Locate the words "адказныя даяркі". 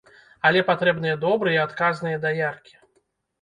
1.67-2.75